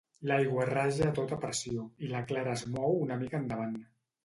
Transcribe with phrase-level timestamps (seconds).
[0.29, 3.81] L'aigua raja a tota pressió i la Clara es mou una mica endavant.